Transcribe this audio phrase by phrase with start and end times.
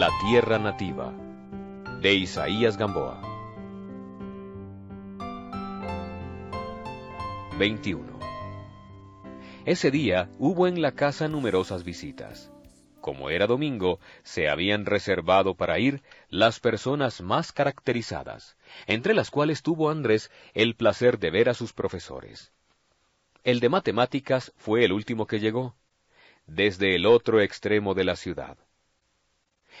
[0.00, 1.12] La tierra nativa
[2.00, 3.20] de Isaías Gamboa
[7.58, 8.18] 21
[9.66, 12.50] Ese día hubo en la casa numerosas visitas.
[13.02, 18.56] Como era domingo, se habían reservado para ir las personas más caracterizadas,
[18.86, 22.52] entre las cuales tuvo Andrés el placer de ver a sus profesores.
[23.44, 25.76] El de matemáticas fue el último que llegó,
[26.46, 28.56] desde el otro extremo de la ciudad.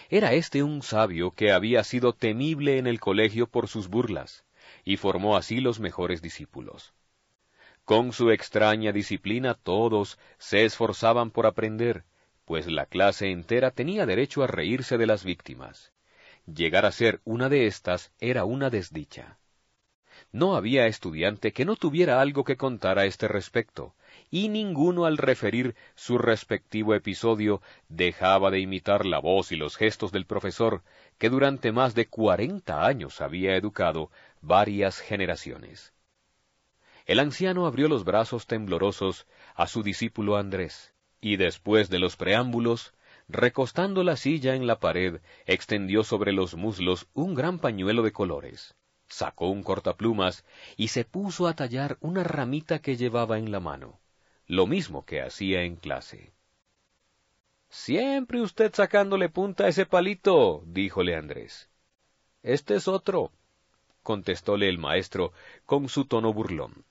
[0.08, 4.44] Era este un sabio que había sido temible en el colegio por sus burlas,
[4.84, 6.94] y formó así los mejores discípulos.
[7.84, 12.04] Con su extraña disciplina todos se esforzaban por aprender,
[12.44, 15.92] pues la clase entera tenía derecho a reírse de las víctimas.
[16.46, 19.38] Llegar a ser una de estas era una desdicha.
[20.32, 23.94] No había estudiante que no tuviera algo que contar a este respecto,
[24.32, 30.12] y ninguno al referir su respectivo episodio dejaba de imitar la voz y los gestos
[30.12, 30.82] del profesor,
[31.18, 35.92] que durante más de cuarenta años había educado varias generaciones.
[37.06, 42.94] El anciano abrió los brazos temblorosos a su discípulo Andrés, y después de los preámbulos,
[43.28, 48.76] recostando la silla en la pared, extendió sobre los muslos un gran pañuelo de colores,
[49.08, 50.44] sacó un cortaplumas
[50.76, 53.98] y se puso a tallar una ramita que llevaba en la mano
[54.50, 56.32] lo mismo que hacía en clase.
[57.68, 61.70] Siempre usted sacándole punta a ese palito, díjole Andrés.
[62.42, 63.30] Este es otro,
[64.02, 65.32] contestóle el maestro
[65.66, 66.84] con su tono burlón.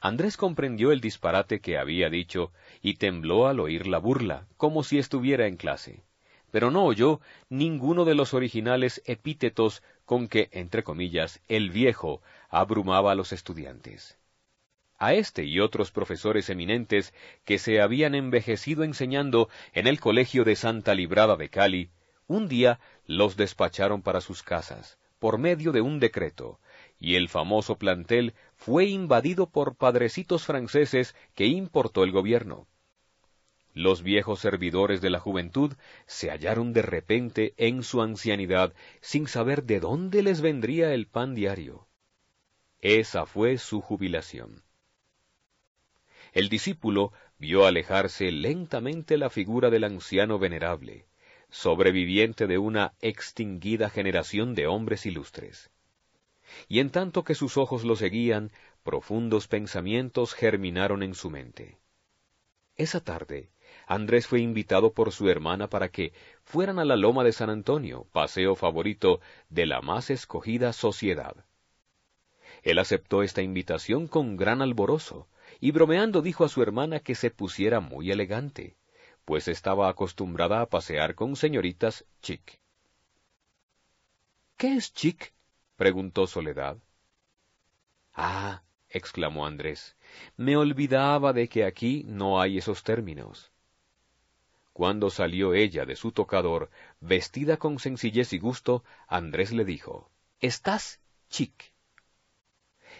[0.00, 4.98] Andrés comprendió el disparate que había dicho y tembló al oír la burla, como si
[4.98, 6.02] estuviera en clase,
[6.50, 13.12] pero no oyó ninguno de los originales epítetos con que, entre comillas, el viejo abrumaba
[13.12, 14.19] a los estudiantes.
[15.02, 17.14] A este y otros profesores eminentes
[17.46, 21.88] que se habían envejecido enseñando en el Colegio de Santa Librada de Cali,
[22.26, 26.60] un día los despacharon para sus casas, por medio de un decreto,
[26.98, 32.68] y el famoso plantel fue invadido por padrecitos franceses que importó el gobierno.
[33.72, 35.72] Los viejos servidores de la juventud
[36.04, 41.34] se hallaron de repente en su ancianidad sin saber de dónde les vendría el pan
[41.34, 41.88] diario.
[42.82, 44.62] Esa fue su jubilación
[46.32, 51.06] el discípulo vio alejarse lentamente la figura del anciano venerable,
[51.50, 55.70] sobreviviente de una extinguida generación de hombres ilustres.
[56.68, 58.50] Y en tanto que sus ojos lo seguían,
[58.82, 61.78] profundos pensamientos germinaron en su mente.
[62.76, 63.50] Esa tarde,
[63.86, 66.12] Andrés fue invitado por su hermana para que
[66.44, 71.44] fueran a la loma de San Antonio, paseo favorito de la más escogida sociedad.
[72.62, 75.26] Él aceptó esta invitación con gran alborozo,
[75.60, 78.76] y bromeando dijo a su hermana que se pusiera muy elegante,
[79.24, 82.58] pues estaba acostumbrada a pasear con señoritas chic.
[84.56, 85.32] ¿Qué es chic?
[85.76, 86.78] preguntó Soledad.
[88.14, 89.96] Ah, exclamó Andrés,
[90.36, 93.52] me olvidaba de que aquí no hay esos términos.
[94.72, 100.10] Cuando salió ella de su tocador, vestida con sencillez y gusto, Andrés le dijo,
[100.40, 101.72] Estás chic.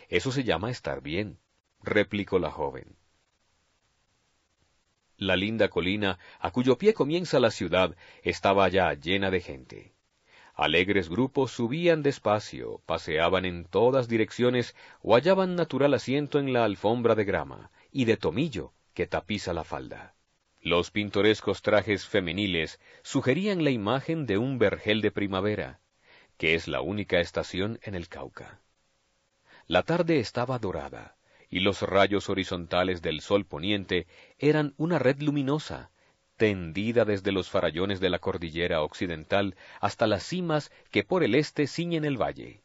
[0.08, 1.38] Eso se llama estar bien,
[1.82, 2.96] replicó la joven.
[5.16, 9.94] La linda colina, a cuyo pie comienza la ciudad, estaba ya llena de gente.
[10.54, 17.14] Alegres grupos subían despacio, paseaban en todas direcciones o hallaban natural asiento en la alfombra
[17.14, 20.14] de grama y de tomillo que tapiza la falda.
[20.62, 25.80] Los pintorescos trajes femeniles sugerían la imagen de un vergel de primavera,
[26.36, 28.60] que es la única estación en el Cauca.
[29.66, 31.16] La tarde estaba dorada,
[31.50, 34.06] y los rayos horizontales del sol poniente
[34.38, 35.90] eran una red luminosa,
[36.36, 41.66] tendida desde los farallones de la cordillera occidental hasta las cimas que por el este
[41.66, 42.62] ciñen el valle.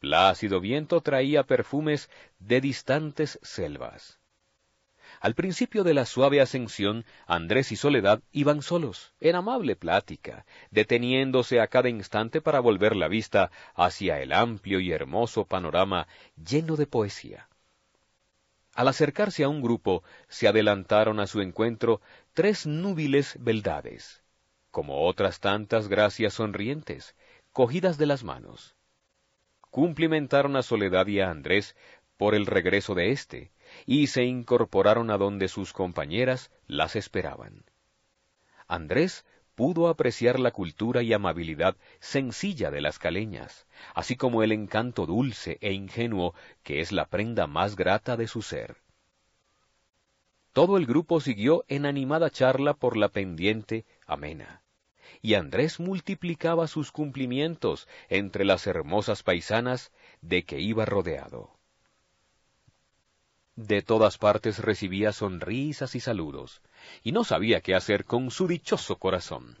[0.00, 2.10] Plácido viento traía perfumes
[2.40, 4.18] de distantes selvas.
[5.20, 11.60] Al principio de la suave ascensión, Andrés y Soledad iban solos, en amable plática, deteniéndose
[11.60, 16.86] a cada instante para volver la vista hacia el amplio y hermoso panorama lleno de
[16.86, 17.48] poesía.
[18.74, 22.00] Al acercarse a un grupo, se adelantaron a su encuentro
[22.32, 24.22] tres núbiles beldades,
[24.70, 27.14] como otras tantas gracias sonrientes,
[27.52, 28.74] cogidas de las manos.
[29.70, 31.76] Cumplimentaron a Soledad y a Andrés
[32.16, 33.52] por el regreso de éste,
[33.84, 37.64] y se incorporaron a donde sus compañeras las esperaban.
[38.68, 45.06] Andrés pudo apreciar la cultura y amabilidad sencilla de las caleñas, así como el encanto
[45.06, 48.76] dulce e ingenuo que es la prenda más grata de su ser.
[50.52, 54.62] Todo el grupo siguió en animada charla por la pendiente amena,
[55.22, 61.58] y Andrés multiplicaba sus cumplimientos entre las hermosas paisanas de que iba rodeado.
[63.56, 66.62] De todas partes recibía sonrisas y saludos,
[67.02, 69.58] y no sabía qué hacer con su dichoso corazón.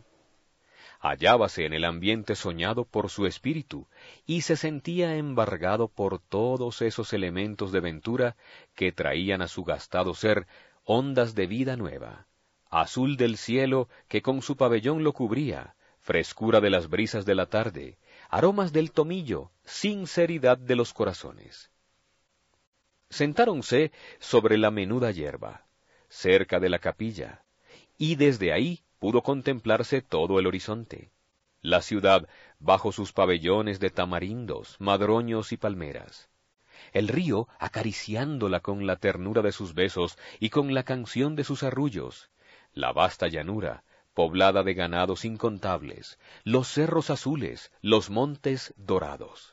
[0.98, 3.86] Hallábase en el ambiente soñado por su espíritu,
[4.24, 8.36] y se sentía embargado por todos esos elementos de ventura
[8.74, 10.46] que traían a su gastado ser
[10.84, 12.26] ondas de vida nueva,
[12.70, 17.44] azul del cielo que con su pabellón lo cubría, frescura de las brisas de la
[17.44, 17.98] tarde,
[18.30, 21.71] aromas del tomillo, sinceridad de los corazones
[23.12, 25.66] sentáronse sobre la menuda hierba,
[26.08, 27.44] cerca de la capilla,
[27.98, 31.10] y desde ahí pudo contemplarse todo el horizonte.
[31.60, 32.28] La ciudad
[32.58, 36.30] bajo sus pabellones de tamarindos, madroños y palmeras.
[36.92, 41.62] El río acariciándola con la ternura de sus besos y con la canción de sus
[41.62, 42.30] arrullos.
[42.72, 49.51] La vasta llanura, poblada de ganados incontables, los cerros azules, los montes dorados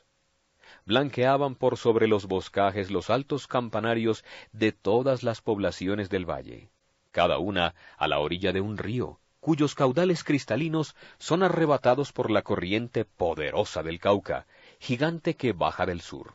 [0.86, 6.70] blanqueaban por sobre los boscajes los altos campanarios de todas las poblaciones del valle,
[7.10, 12.42] cada una a la orilla de un río, cuyos caudales cristalinos son arrebatados por la
[12.42, 14.46] corriente poderosa del Cauca,
[14.78, 16.34] gigante que baja del sur.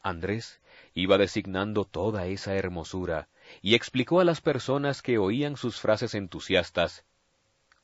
[0.00, 0.60] Andrés
[0.94, 3.28] iba designando toda esa hermosura
[3.60, 7.04] y explicó a las personas que oían sus frases entusiastas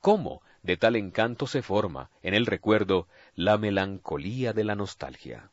[0.01, 5.51] cómo de tal encanto se forma, en el recuerdo, la melancolía de la nostalgia.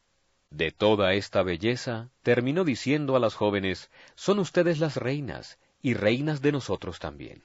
[0.49, 6.41] De toda esta belleza, terminó diciendo a las jóvenes, son ustedes las reinas, y reinas
[6.41, 7.43] de nosotros también.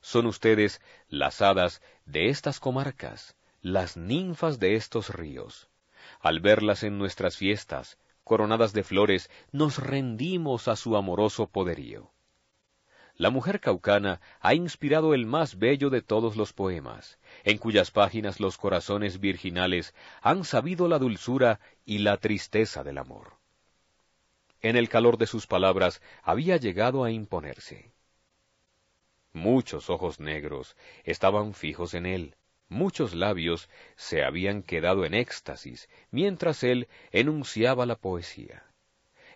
[0.00, 5.68] Son ustedes las hadas de estas comarcas, las ninfas de estos ríos.
[6.20, 12.12] Al verlas en nuestras fiestas, coronadas de flores, nos rendimos a su amoroso poderío
[13.16, 18.40] la mujer caucana ha inspirado el más bello de todos los poemas, en cuyas páginas
[18.40, 23.34] los corazones virginales han sabido la dulzura y la tristeza del amor.
[24.60, 27.92] En el calor de sus palabras había llegado a imponerse.
[29.32, 32.36] Muchos ojos negros estaban fijos en él,
[32.68, 38.64] muchos labios se habían quedado en éxtasis mientras él enunciaba la poesía.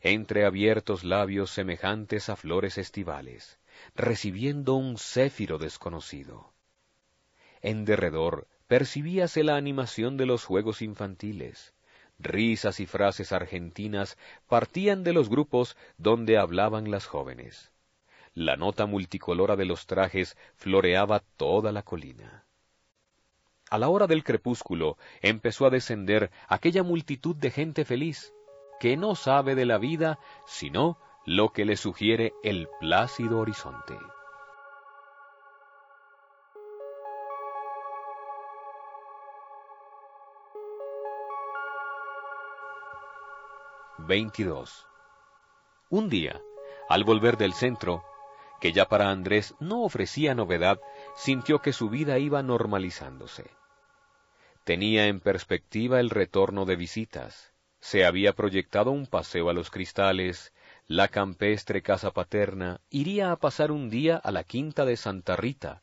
[0.00, 3.58] Entre abiertos labios semejantes a flores estivales,
[3.94, 6.52] recibiendo un céfiro desconocido.
[7.62, 11.74] En derredor percibíase la animación de los juegos infantiles.
[12.18, 14.16] Risas y frases argentinas
[14.48, 17.72] partían de los grupos donde hablaban las jóvenes.
[18.34, 22.44] La nota multicolora de los trajes floreaba toda la colina.
[23.70, 28.32] A la hora del crepúsculo empezó a descender aquella multitud de gente feliz,
[28.78, 33.98] que no sabe de la vida sino lo que le sugiere el plácido horizonte.
[43.98, 44.86] Veintidós.
[45.90, 46.40] Un día,
[46.88, 48.04] al volver del centro,
[48.60, 50.78] que ya para Andrés no ofrecía novedad,
[51.16, 53.50] sintió que su vida iba normalizándose.
[54.62, 60.52] Tenía en perspectiva el retorno de visitas, se había proyectado un paseo a los cristales,
[60.88, 65.82] la campestre casa paterna iría a pasar un día a la quinta de Santa Rita,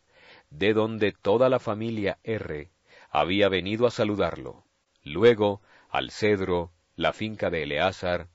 [0.49, 2.71] de donde toda la familia R
[3.09, 4.65] había venido a saludarlo,
[5.03, 8.29] luego al cedro, la finca de Eleazar,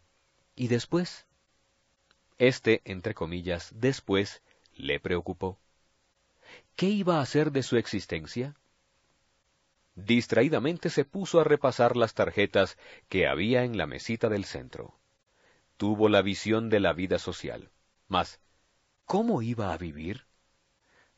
[0.54, 1.26] y después.
[2.36, 4.42] Este, entre comillas, después,
[4.76, 5.58] le preocupó.
[6.76, 8.54] ¿Qué iba a hacer de su existencia?
[9.94, 12.76] Distraídamente se puso a repasar las tarjetas
[13.08, 14.98] que había en la mesita del centro
[15.78, 17.70] tuvo la visión de la vida social.
[18.08, 18.40] Mas,
[19.06, 20.26] ¿cómo iba a vivir?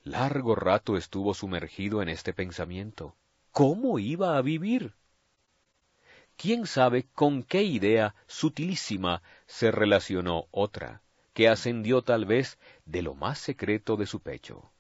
[0.04, 3.16] Largo rato estuvo sumergido en este pensamiento.
[3.50, 4.94] ¿Cómo iba a vivir?
[6.36, 11.02] ¿Quién sabe con qué idea sutilísima se relacionó otra,
[11.34, 14.72] que ascendió tal vez de lo más secreto de su pecho?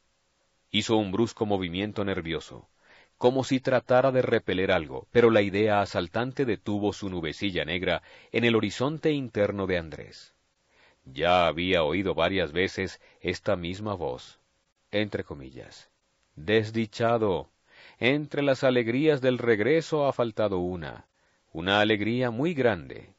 [0.70, 2.69] Hizo un brusco movimiento nervioso,
[3.20, 8.44] como si tratara de repeler algo, pero la idea asaltante detuvo su nubecilla negra en
[8.44, 10.32] el horizonte interno de Andrés.
[11.04, 14.40] Ya había oído varias veces esta misma voz,
[14.90, 15.90] entre comillas.
[16.34, 17.50] Desdichado.
[17.98, 21.06] Entre las alegrías del regreso ha faltado una,
[21.52, 23.12] una alegría muy grande.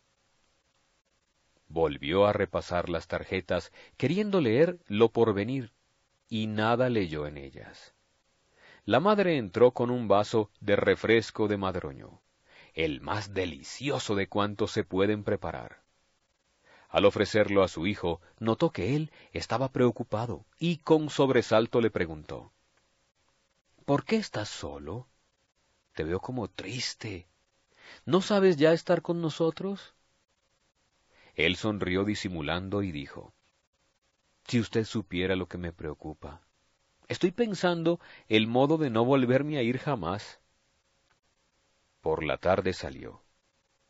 [1.67, 5.73] Volvió a repasar las tarjetas, queriendo leer lo por venir,
[6.27, 7.93] y nada leyó en ellas
[8.85, 12.21] la madre entró con un vaso de refresco de madroño,
[12.73, 15.83] el más delicioso de cuantos se pueden preparar.
[16.89, 22.51] Al ofrecerlo a su hijo, notó que él estaba preocupado y con sobresalto le preguntó
[23.85, 25.07] ¿Por qué estás solo?
[25.93, 27.27] Te veo como triste.
[28.05, 29.93] ¿No sabes ya estar con nosotros?
[31.35, 33.33] Él sonrió disimulando y dijo,
[34.47, 36.41] Si usted supiera lo que me preocupa.
[37.11, 37.99] Estoy pensando
[38.29, 40.39] el modo de no volverme a ir jamás.
[41.99, 43.21] Por la tarde salió,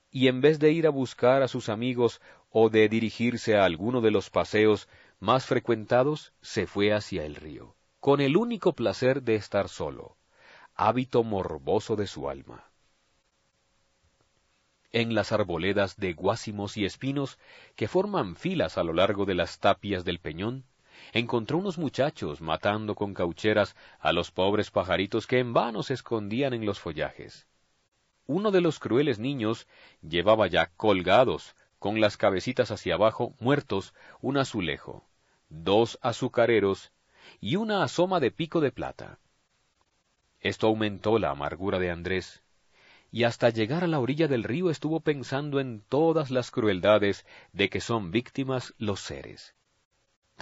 [0.10, 4.02] y en vez de ir a buscar a sus amigos o de dirigirse a alguno
[4.02, 9.36] de los paseos más frecuentados, se fue hacia el río, con el único placer de
[9.36, 10.18] estar solo,
[10.74, 12.72] hábito morboso de su alma.
[14.92, 17.38] En las arboledas de guásimos y espinos
[17.76, 20.66] que forman filas a lo largo de las tapias del peñón,
[21.14, 26.54] encontró unos muchachos matando con caucheras a los pobres pajaritos que en vano se escondían
[26.54, 27.48] en los follajes.
[28.26, 29.68] Uno de los crueles niños
[30.02, 35.10] llevaba ya colgados, con las cabecitas hacia abajo, muertos, un azulejo,
[35.50, 36.92] dos azucareros
[37.40, 39.20] y una asoma de pico de plata.
[40.40, 42.44] Esto aumentó la amargura de Andrés,
[43.12, 47.70] y hasta llegar a la orilla del río estuvo pensando en todas las crueldades de
[47.70, 49.54] que son víctimas los seres.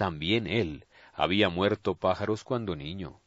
[0.00, 3.20] También él había muerto pájaros cuando niño.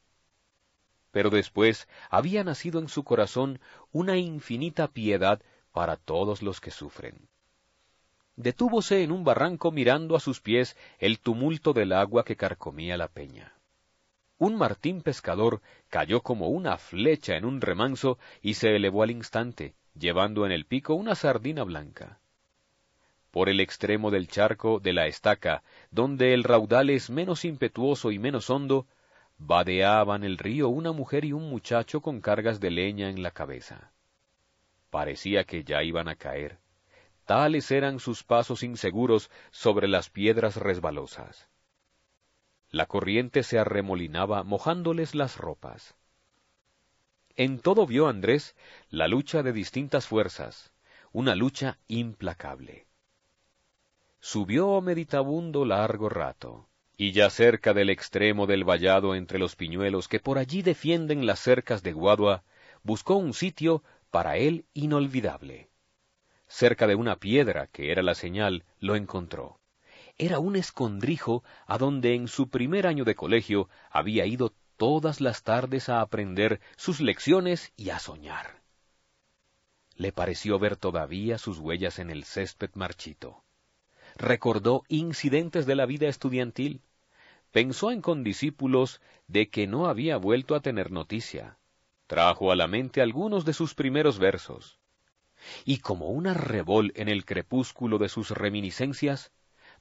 [1.11, 3.59] Pero después había nacido en su corazón
[3.91, 5.39] una infinita piedad
[5.71, 7.29] para todos los que sufren.
[8.37, 13.07] Detúvose en un barranco mirando a sus pies el tumulto del agua que carcomía la
[13.07, 13.53] peña.
[14.39, 19.75] Un martín pescador cayó como una flecha en un remanso y se elevó al instante,
[19.93, 22.19] llevando en el pico una sardina blanca
[23.33, 28.19] por el extremo del charco de la estaca, donde el raudal es menos impetuoso y
[28.19, 28.85] menos hondo,
[29.39, 33.91] vadeaban el río una mujer y un muchacho con cargas de leña en la cabeza.
[34.91, 36.59] Parecía que ya iban a caer.
[37.25, 41.49] Tales eran sus pasos inseguros sobre las piedras resbalosas.
[42.69, 45.95] La corriente se arremolinaba mojándoles las ropas.
[47.35, 48.55] En todo vio Andrés
[48.91, 50.71] la lucha de distintas fuerzas,
[51.11, 52.85] una lucha implacable.
[54.25, 60.21] Subió meditabundo largo rato, y ya cerca del extremo del vallado entre los piñuelos que
[60.21, 62.45] por allí defienden las cercas de Guadua,
[62.83, 65.69] buscó un sitio para él inolvidable.
[66.47, 69.59] Cerca de una piedra, que era la señal, lo encontró.
[70.17, 75.43] Era un escondrijo a donde en su primer año de colegio había ido todas las
[75.43, 78.61] tardes a aprender sus lecciones y a soñar.
[79.97, 83.43] Le pareció ver todavía sus huellas en el césped marchito
[84.15, 86.81] recordó incidentes de la vida estudiantil,
[87.51, 91.57] pensó en condiscípulos de que no había vuelto a tener noticia,
[92.07, 94.79] trajo a la mente algunos de sus primeros versos,
[95.65, 99.31] y como una rebol en el crepúsculo de sus reminiscencias,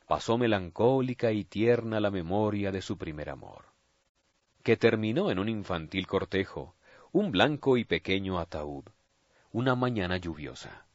[0.06, 3.66] pasó melancólica y tierna la memoria de su primer amor,
[4.62, 6.74] que terminó en un infantil cortejo,
[7.12, 8.84] un blanco y pequeño ataúd,
[9.52, 10.86] una mañana lluviosa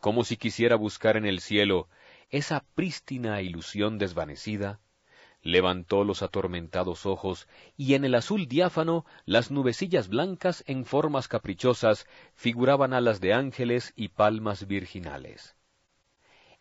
[0.00, 1.88] como si quisiera buscar en el cielo
[2.30, 4.80] esa prístina ilusión desvanecida,
[5.42, 12.06] levantó los atormentados ojos y en el azul diáfano las nubecillas blancas en formas caprichosas
[12.34, 15.56] figuraban alas de ángeles y palmas virginales.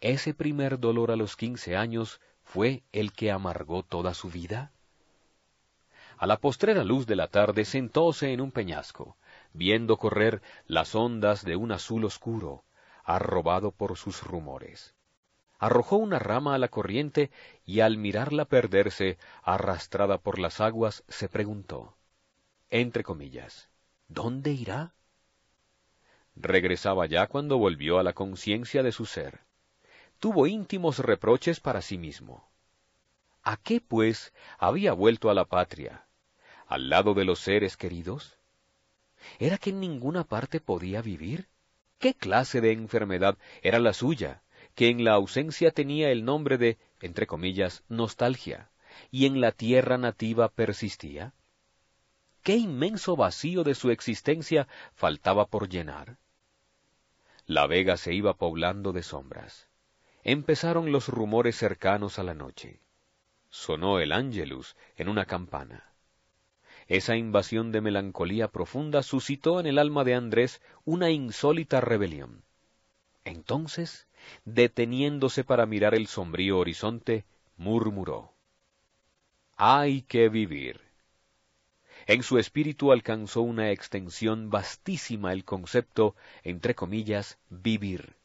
[0.01, 4.71] ¿Ese primer dolor a los quince años fue el que amargó toda su vida?
[6.17, 9.17] A la postrera luz de la tarde sentóse en un peñasco,
[9.53, 12.63] viendo correr las ondas de un azul oscuro,
[13.09, 14.93] arrobado por sus rumores.
[15.57, 17.31] Arrojó una rama a la corriente
[17.65, 21.97] y al mirarla perderse, arrastrada por las aguas, se preguntó,
[22.69, 23.67] entre comillas,
[24.07, 24.93] ¿dónde irá?
[26.35, 29.41] Regresaba ya cuando volvió a la conciencia de su ser.
[30.19, 32.47] Tuvo íntimos reproches para sí mismo.
[33.41, 36.05] ¿A qué, pues, había vuelto a la patria?
[36.67, 38.37] ¿Al lado de los seres queridos?
[39.39, 41.48] ¿Era que en ninguna parte podía vivir?
[41.99, 44.41] ¿Qué clase de enfermedad era la suya,
[44.73, 48.71] que en la ausencia tenía el nombre de, entre comillas, nostalgia,
[49.11, 51.33] y en la tierra nativa persistía?
[52.41, 56.17] ¿Qué inmenso vacío de su existencia faltaba por llenar?
[57.45, 59.67] La vega se iba poblando de sombras.
[60.23, 62.79] Empezaron los rumores cercanos a la noche.
[63.49, 65.88] Sonó el ángelus en una campana.
[66.89, 72.43] Esa invasión de melancolía profunda suscitó en el alma de Andrés una insólita rebelión.
[73.25, 74.07] Entonces,
[74.43, 77.25] deteniéndose para mirar el sombrío horizonte,
[77.57, 78.33] murmuró
[79.55, 80.81] Hay que vivir.
[82.07, 88.18] En su espíritu alcanzó una extensión vastísima el concepto, entre comillas, vivir.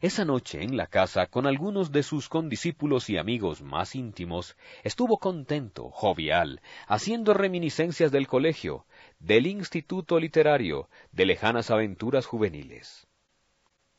[0.00, 5.18] Esa noche en la casa, con algunos de sus condiscípulos y amigos más íntimos, estuvo
[5.18, 8.86] contento, jovial, haciendo reminiscencias del colegio,
[9.20, 13.06] del instituto literario, de lejanas aventuras juveniles.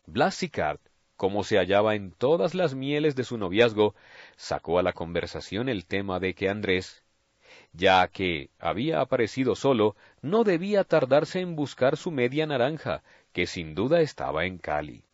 [0.05, 0.79] Blas Sicard,
[1.15, 3.95] como se hallaba en todas las mieles de su noviazgo,
[4.35, 7.05] sacó a la conversación el tema de que Andrés,
[7.71, 13.75] ya que había aparecido solo, no debía tardarse en buscar su media naranja, que sin
[13.75, 15.05] duda estaba en Cali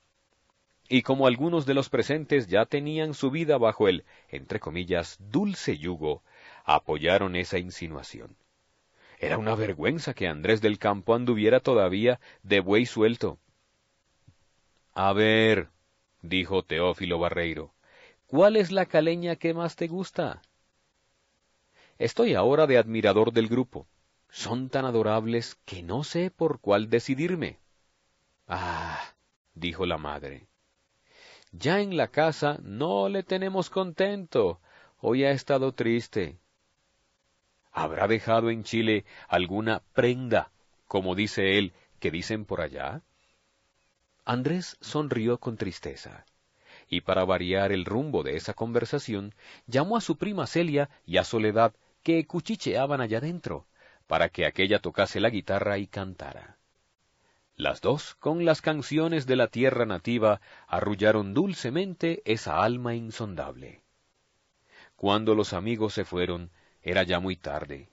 [0.91, 5.77] y como algunos de los presentes ya tenían su vida bajo el, entre comillas, dulce
[5.77, 6.21] yugo,
[6.65, 8.35] apoyaron esa insinuación.
[9.17, 13.39] Era una vergüenza que Andrés del Campo anduviera todavía de buey suelto.
[14.93, 15.69] A ver,
[16.21, 17.73] dijo Teófilo Barreiro,
[18.27, 20.41] ¿cuál es la caleña que más te gusta?
[21.99, 23.87] Estoy ahora de admirador del grupo.
[24.29, 27.59] Son tan adorables que no sé por cuál decidirme.
[28.45, 28.99] Ah,
[29.55, 30.50] dijo la madre,
[31.51, 34.59] ya en la casa no le tenemos contento.
[34.99, 36.39] Hoy ha estado triste.
[37.71, 40.51] ¿Habrá dejado en Chile alguna prenda,
[40.87, 43.01] como dice él, que dicen por allá?
[44.25, 46.25] Andrés sonrió con tristeza,
[46.87, 49.33] y para variar el rumbo de esa conversación,
[49.67, 53.67] llamó a su prima Celia y a Soledad, que cuchicheaban allá dentro,
[54.07, 56.57] para que aquella tocase la guitarra y cantara.
[57.61, 63.83] Las dos, con las canciones de la tierra nativa, arrullaron dulcemente esa alma insondable.
[64.95, 66.49] Cuando los amigos se fueron,
[66.81, 67.87] era ya muy tarde.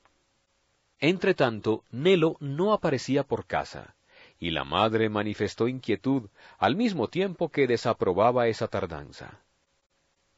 [1.00, 3.94] Entretanto, Nelo no aparecía por casa,
[4.38, 9.42] y la madre manifestó inquietud, al mismo tiempo que desaprobaba esa tardanza.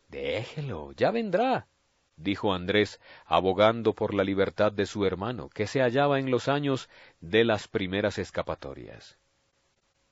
[0.09, 1.69] Déjelo, ya vendrá,
[2.17, 6.89] dijo Andrés, abogando por la libertad de su hermano, que se hallaba en los años
[7.21, 9.20] de las primeras escapatorias.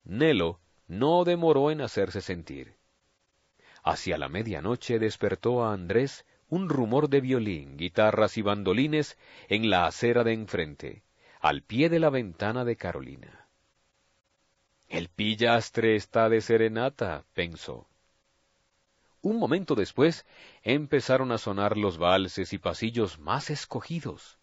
[0.08, 2.74] Nelo no demoró en hacerse sentir.
[3.84, 9.86] Hacia la medianoche despertó a Andrés un rumor de violín, guitarras y bandolines en la
[9.86, 11.02] acera de enfrente,
[11.40, 13.48] al pie de la ventana de Carolina.
[14.88, 17.86] El pillastre está de serenata, pensó.
[19.20, 20.24] Un momento después
[20.62, 24.38] empezaron a sonar los valses y pasillos más escogidos,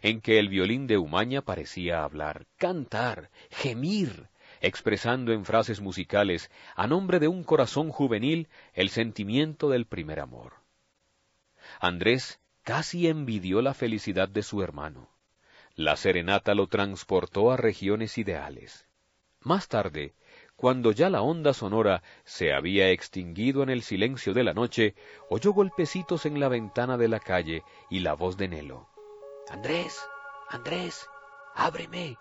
[0.00, 4.28] en que el violín de Umaña parecía hablar, cantar, gemir,
[4.60, 10.54] expresando en frases musicales, a nombre de un corazón juvenil, el sentimiento del primer amor.
[11.80, 15.10] Andrés casi envidió la felicidad de su hermano.
[15.74, 18.88] La serenata lo transportó a regiones ideales.
[19.40, 20.14] Más tarde,
[20.56, 24.96] cuando ya la onda sonora se había extinguido en el silencio de la noche,
[25.30, 28.88] oyó golpecitos en la ventana de la calle y la voz de Nelo.
[29.48, 29.96] Andrés,
[30.50, 31.08] Andrés,
[31.54, 32.18] ábreme,